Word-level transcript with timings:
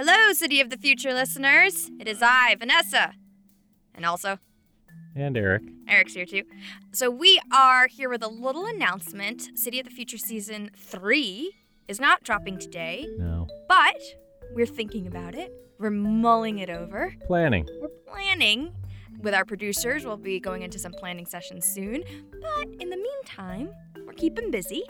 Hello, 0.00 0.32
City 0.32 0.60
of 0.60 0.70
the 0.70 0.76
Future 0.76 1.12
listeners. 1.12 1.90
It 1.98 2.06
is 2.06 2.22
I, 2.22 2.54
Vanessa. 2.56 3.14
And 3.92 4.04
also, 4.06 4.38
And 5.16 5.36
Eric. 5.36 5.64
Eric's 5.88 6.14
here 6.14 6.24
too. 6.24 6.44
So 6.92 7.10
we 7.10 7.40
are 7.52 7.88
here 7.88 8.08
with 8.08 8.22
a 8.22 8.28
little 8.28 8.64
announcement. 8.64 9.58
City 9.58 9.80
of 9.80 9.86
the 9.86 9.90
Future 9.90 10.16
Season 10.16 10.70
3 10.76 11.52
is 11.88 11.98
not 11.98 12.22
dropping 12.22 12.58
today, 12.60 13.08
No. 13.18 13.48
but 13.68 13.96
we're 14.54 14.66
thinking 14.66 15.08
about 15.08 15.34
it. 15.34 15.50
We're 15.80 15.90
mulling 15.90 16.60
it 16.60 16.70
over. 16.70 17.16
Planning. 17.26 17.66
We're 17.80 17.88
planning 18.06 18.72
with 19.18 19.34
our 19.34 19.44
producers. 19.44 20.04
We'll 20.06 20.16
be 20.16 20.38
going 20.38 20.62
into 20.62 20.78
some 20.78 20.92
planning 20.92 21.26
sessions 21.26 21.64
soon. 21.66 22.04
But 22.40 22.68
in 22.78 22.90
the 22.90 22.96
meantime, 22.96 23.70
we're 24.06 24.12
keeping 24.12 24.52
busy. 24.52 24.84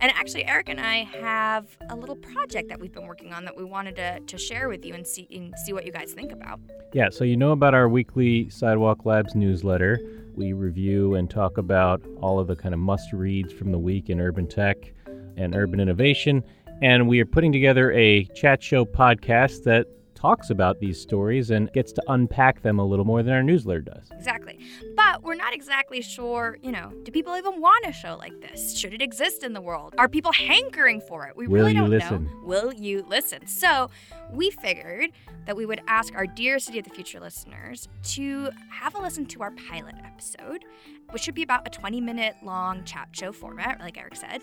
And 0.00 0.10
actually, 0.12 0.46
Eric 0.46 0.70
and 0.70 0.80
I 0.80 1.04
have 1.20 1.66
a 1.90 1.94
little 1.94 2.16
project 2.16 2.70
that 2.70 2.80
we've 2.80 2.92
been 2.92 3.06
working 3.06 3.34
on 3.34 3.44
that 3.44 3.54
we 3.56 3.64
wanted 3.64 3.96
to, 3.96 4.20
to 4.20 4.38
share 4.38 4.68
with 4.68 4.84
you 4.84 4.94
and 4.94 5.06
see, 5.06 5.28
and 5.30 5.54
see 5.64 5.74
what 5.74 5.84
you 5.84 5.92
guys 5.92 6.12
think 6.12 6.32
about. 6.32 6.58
Yeah, 6.94 7.10
so 7.10 7.22
you 7.24 7.36
know 7.36 7.52
about 7.52 7.74
our 7.74 7.88
weekly 7.88 8.48
Sidewalk 8.48 9.04
Labs 9.04 9.34
newsletter. 9.34 10.00
We 10.34 10.54
review 10.54 11.16
and 11.16 11.28
talk 11.28 11.58
about 11.58 12.00
all 12.22 12.38
of 12.38 12.46
the 12.46 12.56
kind 12.56 12.72
of 12.72 12.80
must 12.80 13.12
reads 13.12 13.52
from 13.52 13.72
the 13.72 13.78
week 13.78 14.08
in 14.08 14.20
urban 14.20 14.46
tech 14.46 14.94
and 15.36 15.54
urban 15.54 15.80
innovation. 15.80 16.42
And 16.80 17.06
we 17.06 17.20
are 17.20 17.26
putting 17.26 17.52
together 17.52 17.92
a 17.92 18.24
chat 18.34 18.62
show 18.62 18.86
podcast 18.86 19.64
that 19.64 19.86
talks 20.20 20.50
about 20.50 20.80
these 20.80 21.00
stories 21.00 21.50
and 21.50 21.72
gets 21.72 21.92
to 21.92 22.02
unpack 22.08 22.62
them 22.62 22.78
a 22.78 22.84
little 22.84 23.04
more 23.06 23.22
than 23.22 23.32
our 23.32 23.42
newsletter 23.42 23.80
does. 23.80 24.06
Exactly. 24.12 24.58
But 24.94 25.22
we're 25.22 25.34
not 25.34 25.54
exactly 25.54 26.02
sure, 26.02 26.58
you 26.62 26.72
know, 26.72 26.92
do 27.04 27.10
people 27.12 27.34
even 27.36 27.60
want 27.60 27.86
a 27.86 27.92
show 27.92 28.16
like 28.18 28.38
this? 28.40 28.76
Should 28.76 28.92
it 28.92 29.00
exist 29.00 29.42
in 29.42 29.54
the 29.54 29.60
world? 29.62 29.94
Are 29.96 30.08
people 30.08 30.32
hankering 30.32 31.00
for 31.00 31.26
it? 31.26 31.36
We 31.36 31.46
Will 31.46 31.60
really 31.60 31.74
don't 31.74 31.88
listen? 31.88 32.24
know. 32.26 32.30
Will 32.44 32.72
you 32.74 33.04
listen? 33.08 33.46
So 33.46 33.88
we 34.30 34.50
figured 34.50 35.10
that 35.46 35.56
we 35.56 35.64
would 35.64 35.80
ask 35.88 36.14
our 36.14 36.26
dear 36.26 36.58
City 36.58 36.78
of 36.80 36.84
the 36.84 36.90
Future 36.90 37.18
listeners 37.18 37.88
to 38.02 38.50
have 38.70 38.94
a 38.94 38.98
listen 39.00 39.24
to 39.26 39.42
our 39.42 39.52
pilot 39.52 39.94
episode, 40.04 40.64
which 41.10 41.22
should 41.22 41.34
be 41.34 41.42
about 41.42 41.66
a 41.66 41.70
20 41.70 42.00
minute 42.00 42.34
long 42.42 42.84
chat 42.84 43.08
show 43.12 43.32
format, 43.32 43.80
like 43.80 43.96
Eric 43.96 44.16
said. 44.16 44.42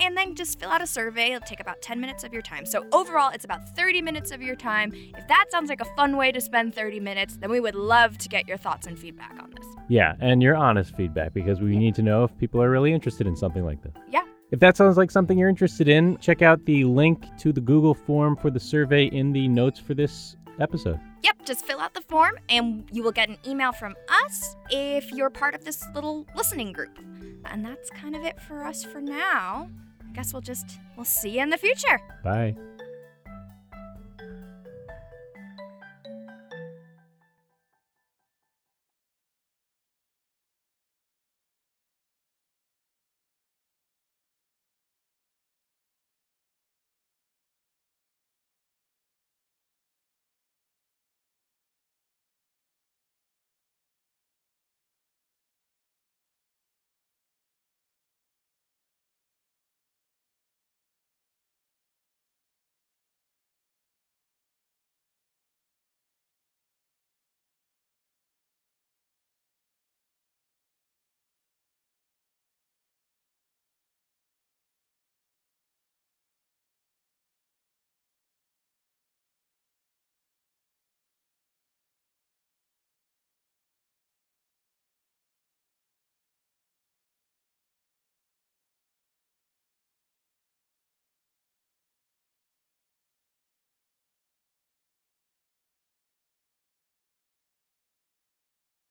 And 0.00 0.16
then 0.16 0.34
just 0.34 0.60
fill 0.60 0.70
out 0.70 0.80
a 0.80 0.86
survey. 0.86 1.32
It'll 1.32 1.46
take 1.46 1.60
about 1.60 1.82
10 1.82 2.00
minutes 2.00 2.22
of 2.22 2.32
your 2.32 2.42
time. 2.42 2.64
So, 2.66 2.86
overall, 2.92 3.30
it's 3.30 3.44
about 3.44 3.68
30 3.76 4.00
minutes 4.00 4.30
of 4.30 4.40
your 4.40 4.54
time. 4.54 4.92
If 4.94 5.26
that 5.28 5.46
sounds 5.50 5.68
like 5.68 5.80
a 5.80 5.96
fun 5.96 6.16
way 6.16 6.30
to 6.30 6.40
spend 6.40 6.74
30 6.74 7.00
minutes, 7.00 7.36
then 7.36 7.50
we 7.50 7.60
would 7.60 7.74
love 7.74 8.16
to 8.18 8.28
get 8.28 8.46
your 8.46 8.56
thoughts 8.56 8.86
and 8.86 8.98
feedback 8.98 9.42
on 9.42 9.50
this. 9.50 9.66
Yeah, 9.88 10.14
and 10.20 10.42
your 10.42 10.54
honest 10.54 10.94
feedback 10.96 11.34
because 11.34 11.60
we 11.60 11.76
need 11.76 11.94
to 11.96 12.02
know 12.02 12.24
if 12.24 12.36
people 12.38 12.62
are 12.62 12.70
really 12.70 12.92
interested 12.92 13.26
in 13.26 13.36
something 13.36 13.64
like 13.64 13.82
this. 13.82 13.94
Yeah. 14.10 14.22
If 14.50 14.60
that 14.60 14.76
sounds 14.76 14.96
like 14.96 15.10
something 15.10 15.36
you're 15.36 15.48
interested 15.48 15.88
in, 15.88 16.16
check 16.18 16.42
out 16.42 16.64
the 16.64 16.84
link 16.84 17.26
to 17.38 17.52
the 17.52 17.60
Google 17.60 17.92
form 17.92 18.36
for 18.36 18.50
the 18.50 18.60
survey 18.60 19.06
in 19.06 19.32
the 19.32 19.48
notes 19.48 19.78
for 19.78 19.94
this 19.94 20.36
episode. 20.60 21.00
Yep, 21.22 21.44
just 21.44 21.64
fill 21.64 21.80
out 21.80 21.94
the 21.94 22.00
form 22.00 22.36
and 22.48 22.88
you 22.92 23.02
will 23.02 23.12
get 23.12 23.28
an 23.28 23.38
email 23.46 23.72
from 23.72 23.94
us 24.26 24.56
if 24.70 25.12
you're 25.12 25.30
part 25.30 25.54
of 25.54 25.64
this 25.64 25.84
little 25.94 26.26
listening 26.34 26.72
group. 26.72 26.98
And 27.44 27.64
that's 27.64 27.90
kind 27.90 28.14
of 28.16 28.24
it 28.24 28.40
for 28.40 28.64
us 28.64 28.84
for 28.84 29.00
now. 29.00 29.70
I 30.08 30.12
guess 30.12 30.32
we'll 30.32 30.42
just 30.42 30.78
we'll 30.96 31.04
see 31.04 31.30
you 31.30 31.42
in 31.42 31.50
the 31.50 31.58
future. 31.58 32.00
Bye. 32.24 32.56